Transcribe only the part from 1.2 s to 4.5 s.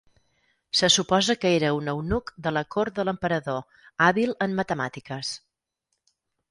que era un eunuc de la cort de l'emperador, hàbil